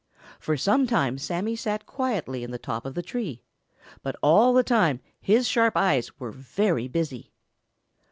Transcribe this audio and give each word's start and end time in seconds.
For 0.39 0.57
some 0.57 0.87
time 0.87 1.19
Sammy 1.19 1.55
sat 1.55 1.85
quietly 1.85 2.43
in 2.43 2.49
the 2.49 2.57
top 2.57 2.87
of 2.87 2.95
the 2.95 3.03
tree, 3.03 3.43
but 4.01 4.15
all 4.23 4.51
the 4.51 4.63
time 4.63 4.99
his 5.19 5.47
sharp 5.47 5.77
eyes 5.77 6.19
were 6.19 6.31
very 6.31 6.87
busy. 6.87 7.31